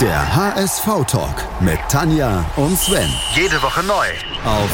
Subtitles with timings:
[0.00, 3.10] Der HSV-Talk mit Tanja und Sven.
[3.34, 4.06] Jede Woche neu.
[4.44, 4.70] Auf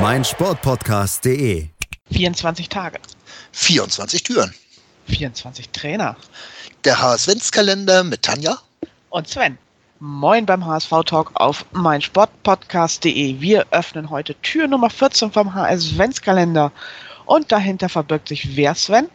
[0.00, 1.68] meinsportpodcast.de.
[2.10, 2.98] 24 Tage.
[3.52, 4.52] 24 Türen.
[5.06, 6.16] 24 Trainer.
[6.82, 8.58] Der HSV-Kalender mit Tanja.
[9.10, 9.56] Und Sven.
[10.00, 13.40] Moin beim HSV-Talk auf meinsportpodcast.de.
[13.40, 16.72] Wir öffnen heute Tür Nummer 14 vom HSV-Kalender.
[17.26, 19.08] Und dahinter verbirgt sich wer, Sven?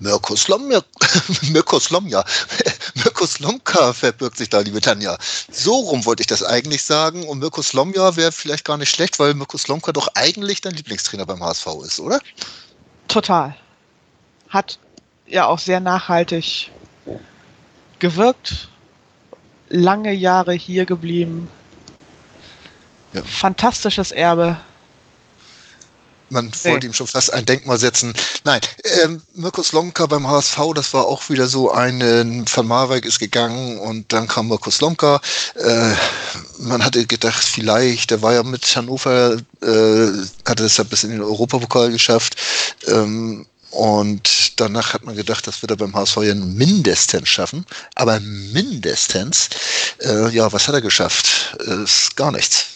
[0.00, 0.82] Mirko Slomja,
[1.50, 2.24] Mirko Slomja,
[2.94, 5.16] Mirko Slomka verbirgt sich da, liebe Tanja.
[5.50, 7.26] So rum wollte ich das eigentlich sagen.
[7.26, 11.26] Und Mirko Slomja wäre vielleicht gar nicht schlecht, weil Mirko Slomka doch eigentlich dein Lieblingstrainer
[11.26, 12.20] beim HSV ist, oder?
[13.08, 13.54] Total.
[14.48, 14.78] Hat
[15.26, 16.70] ja auch sehr nachhaltig
[17.98, 18.68] gewirkt.
[19.68, 21.48] Lange Jahre hier geblieben.
[23.12, 23.22] Ja.
[23.22, 24.58] Fantastisches Erbe.
[26.34, 26.70] Man nee.
[26.70, 28.12] wollte ihm schon fast ein Denkmal setzen.
[28.42, 28.60] Nein,
[29.02, 33.78] ähm, Mirko Slomka beim HSV, das war auch wieder so ein, Van Marwijk ist gegangen
[33.78, 35.20] und dann kam Mirko Slomka.
[35.54, 35.92] Äh,
[36.58, 40.08] man hatte gedacht, vielleicht, der war ja mit Hannover, äh,
[40.44, 42.34] hatte es ja bis in den Europapokal geschafft.
[42.88, 47.64] Ähm, und danach hat man gedacht, das wird er beim HSV ja mindestens schaffen.
[47.94, 49.50] Aber mindestens,
[50.00, 51.56] äh, ja, was hat er geschafft?
[51.60, 52.73] Ist gar nichts.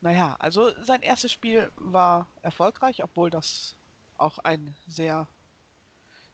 [0.00, 3.74] Naja, also sein erstes Spiel war erfolgreich, obwohl das
[4.16, 5.26] auch ein sehr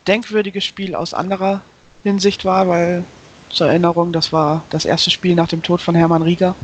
[0.07, 1.61] denkwürdiges Spiel aus anderer
[2.03, 3.03] Hinsicht war, weil
[3.49, 6.55] zur Erinnerung, das war das erste Spiel nach dem Tod von Hermann Rieger.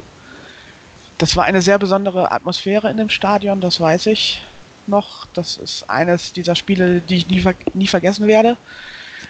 [1.18, 4.44] Das war eine sehr besondere Atmosphäre in dem Stadion, das weiß ich
[4.88, 5.26] noch.
[5.34, 8.58] Das ist eines dieser Spiele, die ich nie, ver nie vergessen werde.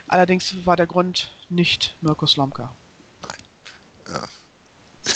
[0.08, 2.72] Allerdings war der Grund nicht Mirko Slomka.
[4.08, 4.24] Ja,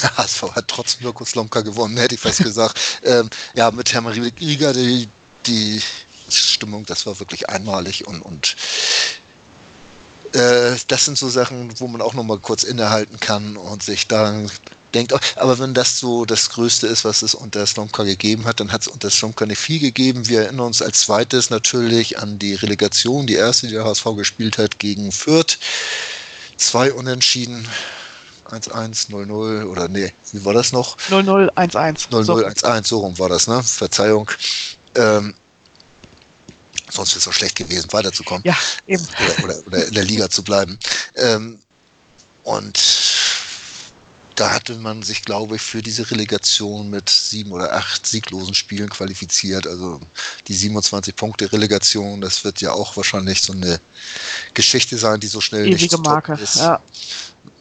[0.05, 2.79] der HSV hat trotz Mirko Slomka gewonnen, hätte ich fast gesagt.
[3.03, 5.09] ähm, ja, mit Hermann Rieger, die,
[5.45, 5.81] die
[6.29, 8.55] Stimmung, das war wirklich einmalig und, und
[10.33, 14.07] äh, das sind so Sachen, wo man auch noch mal kurz innehalten kann und sich
[14.07, 14.49] dann
[14.93, 18.71] denkt, aber wenn das so das Größte ist, was es unter Slomka gegeben hat, dann
[18.71, 20.27] hat es unter Slomka nicht viel gegeben.
[20.27, 24.57] Wir erinnern uns als zweites natürlich an die Relegation, die erste, die der HSV gespielt
[24.57, 25.57] hat, gegen Fürth.
[26.57, 27.67] Zwei Unentschieden.
[28.55, 30.97] 1-1, 0-0 oder nee, wie war das noch?
[31.09, 32.09] 0-0, 1-1.
[32.09, 33.61] 0-0, 1-1, so rum war das, ne?
[33.63, 34.29] Verzeihung.
[34.95, 35.33] Ähm,
[36.89, 38.43] sonst wäre es auch schlecht gewesen, weiterzukommen.
[38.45, 38.57] Ja,
[38.87, 39.05] eben.
[39.23, 40.77] Oder, oder, oder in der Liga zu bleiben.
[41.15, 41.59] Ähm,
[42.43, 42.79] und
[44.35, 48.89] da hatte man sich, glaube ich, für diese Relegation mit sieben oder acht sieglosen Spielen
[48.89, 49.65] qualifiziert.
[49.65, 49.99] Also
[50.47, 53.79] die 27 Punkte Relegation, das wird ja auch wahrscheinlich so eine
[54.53, 56.57] Geschichte sein, die so schnell Ewige nicht Marke, ist.
[56.57, 56.81] Ja.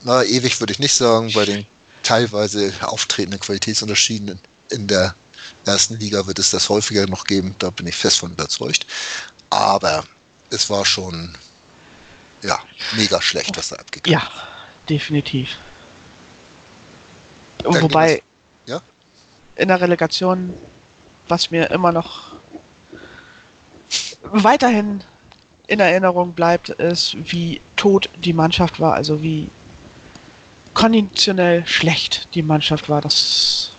[0.05, 1.67] Na, ewig würde ich nicht sagen, bei den
[2.03, 4.39] teilweise auftretenden Qualitätsunterschieden
[4.71, 5.15] in der
[5.65, 8.87] ersten Liga wird es das häufiger noch geben, da bin ich fest von überzeugt.
[9.49, 10.05] Aber
[10.51, 11.35] es war schon
[12.43, 12.59] ja,
[12.93, 14.25] mega schlecht, was da abgegangen ist.
[14.25, 14.43] Ja,
[14.89, 15.57] definitiv.
[17.59, 18.23] Dann Wobei
[18.67, 18.83] ja?
[19.57, 20.53] in der Relegation,
[21.29, 22.35] was mir immer noch
[24.23, 25.03] weiterhin
[25.67, 29.49] in Erinnerung bleibt, ist, wie tot die Mannschaft war, also wie
[30.75, 33.01] konditionell schlecht die Mannschaft war.
[33.01, 33.73] Das,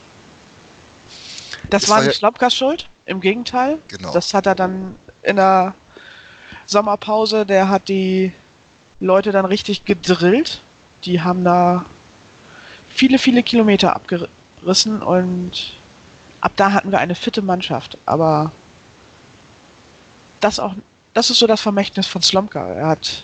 [1.69, 3.77] das, das war, nicht Slopkas Schuld, im Gegenteil.
[3.87, 4.13] Genau.
[4.13, 5.73] Das hat er dann in der
[6.65, 8.31] Sommerpause, der hat die
[8.99, 10.61] Leute dann richtig gedrillt.
[11.03, 11.85] Die haben da
[12.89, 15.73] viele, viele Kilometer abgerissen und
[16.41, 17.97] ab da hatten wir eine fitte Mannschaft.
[18.05, 18.51] Aber
[20.39, 20.73] das auch,
[21.13, 22.67] das ist so das Vermächtnis von Slomka.
[22.67, 23.23] Er hat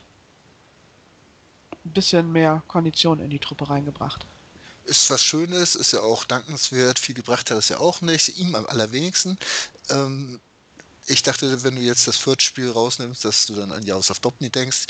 [1.85, 4.25] ein bisschen mehr Kondition in die Truppe reingebracht.
[4.85, 6.99] Ist was Schönes, ist ja auch dankenswert.
[6.99, 9.37] Viel gebracht hat es ja auch nicht, ihm am allerwenigsten.
[9.89, 10.39] Ähm,
[11.07, 14.87] ich dachte, wenn du jetzt das Viertspiel rausnimmst, dass du dann an Jaroslav Dobny denkst.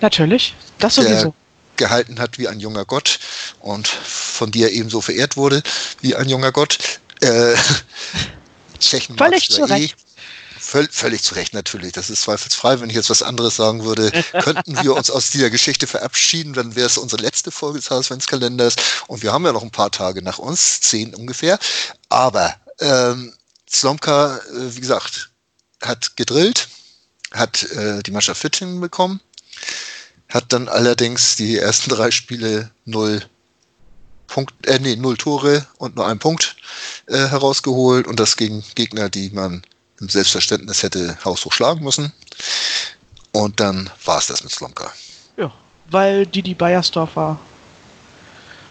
[0.00, 1.34] Natürlich, das sowieso
[1.76, 3.18] gehalten hat wie ein junger Gott
[3.60, 5.62] und von dir ebenso verehrt wurde
[6.02, 6.78] wie ein junger Gott.
[7.20, 7.54] Äh,
[8.78, 9.96] Tschechen völlig zu Recht.
[9.98, 10.09] Eh,
[10.70, 11.92] völlig, völlig zu Recht natürlich.
[11.92, 12.80] Das ist zweifelsfrei.
[12.80, 14.10] Wenn ich jetzt was anderes sagen würde,
[14.42, 16.52] könnten wir uns aus dieser Geschichte verabschieden.
[16.52, 18.76] Dann wäre es unsere letzte Folge des Adventskalenders.
[19.06, 21.58] Und wir haben ja noch ein paar Tage nach uns, zehn ungefähr.
[22.08, 23.34] Aber ähm,
[23.68, 25.30] Slomka, äh, wie gesagt,
[25.82, 26.68] hat gedrillt,
[27.32, 29.20] hat äh, die Mannschaft fit hinbekommen
[30.30, 33.22] hat dann allerdings die ersten drei Spiele null
[34.28, 36.56] Punkt, äh, nee, null Tore und nur einen Punkt
[37.06, 39.62] äh, herausgeholt und das gegen Gegner, die man
[40.00, 42.12] im Selbstverständnis hätte haushoch schlagen müssen.
[43.32, 44.90] Und dann war es das mit Slomka.
[45.36, 45.52] Ja,
[45.90, 47.38] weil Didi Beiersdorfer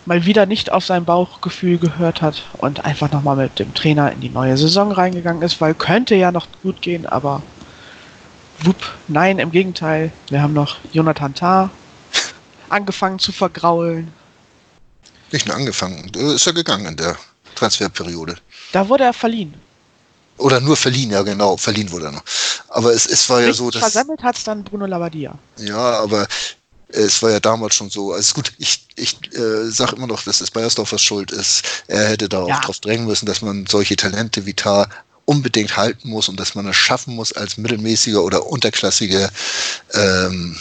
[0.06, 4.22] mal wieder nicht auf sein Bauchgefühl gehört hat und einfach nochmal mit dem Trainer in
[4.22, 7.44] die neue Saison reingegangen ist, weil könnte ja noch gut gehen, aber
[8.64, 10.12] wupp, nein, im Gegenteil.
[10.30, 11.70] Wir haben noch Jonathan Tah
[12.70, 14.12] angefangen zu vergraulen.
[15.32, 17.16] Nicht nur angefangen, äh, ist er gegangen in der
[17.56, 18.36] Transferperiode.
[18.72, 19.54] Da wurde er verliehen.
[20.40, 22.24] Oder nur verliehen, ja genau, verliehen wurde er noch.
[22.70, 23.82] Aber es, es war ja so, dass.
[23.82, 25.38] Versammelt hat es dann Bruno Labbadia.
[25.58, 26.28] Ja, aber
[26.88, 28.14] es war ja damals schon so.
[28.14, 31.64] Also gut, ich, ich äh, sage immer noch, dass es Bayersdorfers Schuld ist.
[31.88, 32.60] Er hätte da auch Ja.
[32.62, 34.90] drauf drängen müssen, dass man solche Talente wie Tar
[35.26, 39.30] unbedingt halten muss und dass man es schaffen muss, als mittelmäßiger oder unterklassige
[39.94, 40.58] ähm,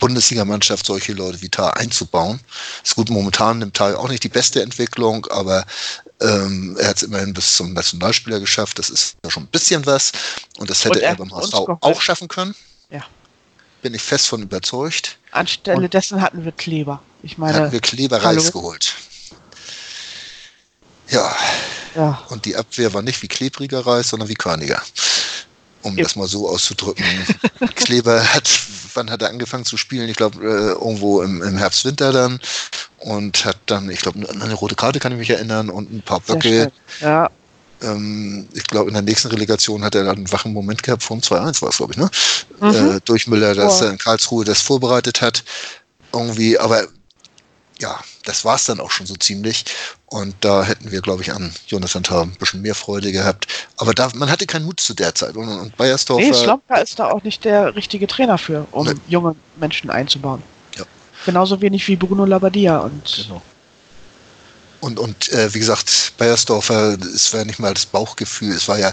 [0.00, 2.40] Bundesligamannschaft solche Leute wie Tar einzubauen.
[2.82, 5.64] Ist gut, momentan nimmt Tar auch nicht die beste Entwicklung, aber
[6.20, 8.78] ähm, er hat es immerhin bis zum Nationalspieler geschafft.
[8.80, 10.10] Das ist ja schon ein bisschen was.
[10.58, 12.54] Und das hätte Und er er beim HSV auch schaffen können.
[12.90, 13.04] Ja.
[13.82, 15.16] Bin ich fest von überzeugt.
[15.30, 17.02] Anstelle Und- dessen hatten wir Kleber.
[17.22, 18.40] Ich meine, hatten wir Kleber hallo?
[18.40, 18.94] Reis geholt.
[21.08, 21.34] Ja,
[21.96, 24.80] ja, und die Abwehr war nicht wie klebriger Reis, sondern wie körniger.
[25.82, 26.04] Um Ja.
[26.04, 27.04] das mal so auszudrücken.
[27.74, 28.48] Kleber hat,
[28.94, 30.08] wann hat er angefangen zu spielen?
[30.08, 32.40] Ich glaube, äh, irgendwo im, im Herbst, Winter dann.
[32.98, 36.02] Und hat dann, ich glaube, an eine rote Karte kann ich mich erinnern und ein
[36.02, 36.70] paar Böcke.
[37.00, 37.30] Ja,
[37.82, 41.20] Ähm, ich glaube, in der nächsten Relegation hat er dann einen wachen Moment gehabt, vom
[41.20, 42.10] 2-1 war es, glaube ich, ne?
[42.60, 42.96] Mhm.
[42.96, 43.86] Äh, durch Müller, dass Boah.
[43.86, 45.44] er in Karlsruhe das vorbereitet hat.
[46.12, 46.86] Irgendwie, aber
[47.78, 49.64] ja, das war es dann auch schon so ziemlich.
[50.06, 53.46] Und da hätten wir, glaube ich, an Jonathan Tah ein bisschen mehr Freude gehabt.
[53.80, 55.36] Aber da, man hatte keinen Mut zu der Zeit.
[55.36, 58.94] Und, und Bayersdorfer, nee, Slomka ist da auch nicht der richtige Trainer für, um Nee.
[59.08, 60.42] junge Menschen einzubauen.
[60.76, 60.84] Ja.
[61.24, 62.78] Genauso wenig wie Bruno Labbadia.
[62.78, 63.42] Und Genau.
[64.80, 68.92] Und, und äh, wie gesagt, Bayersdorfer, es war nicht mal das Bauchgefühl, es war ja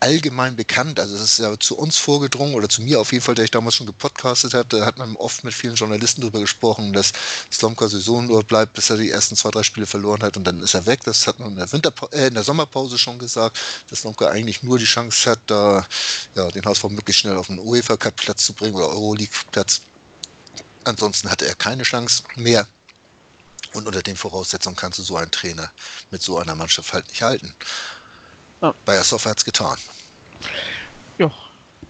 [0.00, 3.34] allgemein bekannt, also es ist ja zu uns vorgedrungen oder zu mir auf jeden Fall,
[3.34, 7.12] der ich damals schon gepodcastet da hat man oft mit vielen Journalisten darüber gesprochen, dass
[7.52, 10.62] Slomka Saison nur bleibt, bis er die ersten zwei, drei Spiele verloren hat und dann
[10.62, 11.00] ist er weg.
[11.04, 13.58] Das hat man in der, Winterpa äh, in der Sommerpause schon gesagt,
[13.88, 15.86] dass Slomka eigentlich nur die Chance hat, da
[16.34, 19.82] ja, den HSV möglichst schnell auf den UEFA Cup Platz zu bringen oder Euroleague Platz.
[20.84, 22.66] Ansonsten hatte er keine Chance mehr.
[23.72, 25.70] Und unter den Voraussetzungen kannst du so einen Trainer
[26.10, 27.54] mit so einer Mannschaft halt nicht halten.
[28.60, 28.74] Ja.
[28.84, 29.78] Bayersdorf hat es getan.
[31.18, 31.30] ja,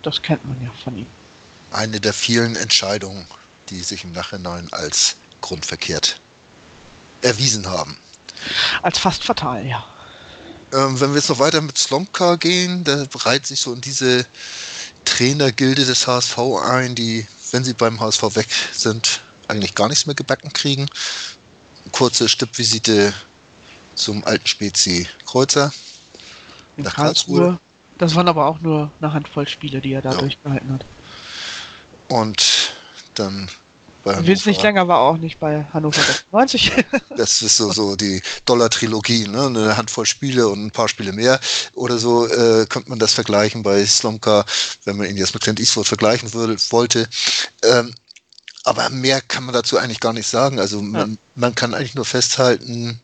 [0.02, 1.06] das kennt man ja von ihm.
[1.72, 3.26] Eine der vielen Entscheidungen,
[3.68, 6.20] die sich im Nachhinein als grundverkehrt
[7.22, 7.98] erwiesen haben.
[8.82, 9.84] Als fast fatal, ja.
[10.72, 14.24] Ähm, wenn wir jetzt noch weiter mit Slomka gehen, der reiht sich so in diese
[15.04, 20.14] Trainergilde des HSV ein, die, wenn sie beim HSV weg sind, eigentlich gar nichts mehr
[20.14, 20.88] gebacken kriegen.
[21.92, 23.12] Kurze Stippvisite
[23.96, 25.72] zum alten Spezi Kreuzer.
[26.80, 27.38] In Nach Karlsruhe.
[27.40, 27.60] Karlsruhe.
[27.98, 30.18] Das waren aber auch nur eine Handvoll Spiele, die er da Ja.
[30.18, 30.84] durchgehalten hat.
[32.08, 32.72] Und
[33.14, 33.50] dann
[34.02, 34.62] bei Wesentlich Hannover.
[34.62, 36.72] länger war auch nicht bei Hannover 96.
[37.16, 39.46] Das ist so, so die Dollar-Trilogie, ne?
[39.46, 41.38] eine Handvoll Spiele und ein paar Spiele mehr.
[41.74, 44.46] Oder so äh, könnte man das vergleichen bei Slomka,
[44.84, 47.06] wenn man ihn jetzt mit Clint Eastwood vergleichen würde, wollte.
[47.62, 47.94] Ähm,
[48.64, 50.58] aber mehr kann man dazu eigentlich gar nicht sagen.
[50.58, 52.98] Also man, man kann eigentlich nur festhalten,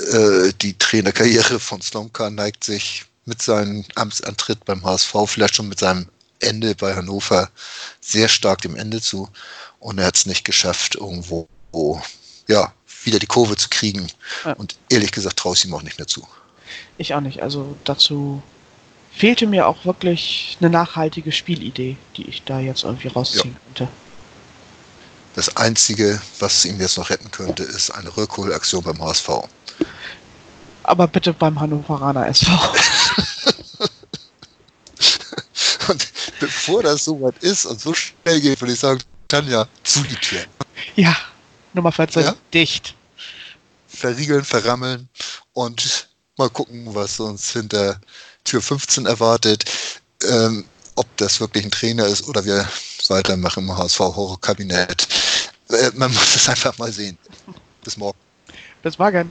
[0.00, 5.78] äh, die Trainerkarriere von Slomka neigt sich mit seinem Amtsantritt beim HSV, vielleicht schon mit
[5.78, 6.08] seinem
[6.40, 7.50] Ende bei Hannover,
[8.00, 9.28] sehr stark dem Ende zu.
[9.80, 11.48] Und er hat es nicht geschafft, irgendwo
[12.48, 12.72] ja,
[13.04, 14.08] wieder die Kurve zu kriegen.
[14.44, 14.52] Ja.
[14.54, 16.26] Und ehrlich gesagt traue ich ihm auch nicht mehr zu.
[16.96, 17.42] Ich auch nicht.
[17.42, 18.42] Also dazu
[19.12, 23.88] fehlte mir auch wirklich eine nachhaltige Spielidee, die ich da jetzt irgendwie rausziehen könnte.
[25.38, 29.28] Das Einzige, was ihn jetzt noch retten könnte, ist eine Rückholaktion beim HSV.
[30.82, 32.50] Aber bitte beim Hannoveraner SV.
[35.88, 36.08] Und
[36.40, 40.16] bevor das so weit ist und so schnell geht, würde ich sagen, Tanja, zu die
[40.16, 40.44] Tür.
[40.96, 41.16] ja,
[41.72, 42.34] Nummer 14, Ja?
[42.52, 42.96] dicht.
[43.86, 45.08] Verriegeln, verrammeln
[45.52, 48.00] und mal gucken, was uns hinter
[48.42, 49.64] Tür 15 erwartet.
[50.24, 50.64] Ähm,
[50.96, 52.68] ob das wirklich ein Trainer ist oder wir
[53.08, 55.06] weitermachen im HSV Horrorkabinett.
[55.70, 57.18] Äh, man muss es einfach mal sehen.
[57.84, 58.18] Bis morgen.
[58.82, 59.30] Bis morgen.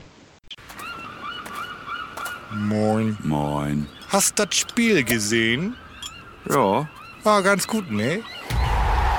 [2.52, 3.16] Moin.
[3.22, 3.86] Moin.
[4.08, 5.76] Hast das Spiel gesehen?
[6.48, 6.88] Ja,
[7.24, 8.22] War ganz gut, ne?